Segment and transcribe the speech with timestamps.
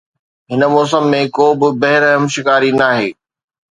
[0.51, 3.09] هن موسم ۾ ڪو به بي رحم شڪاري ناهي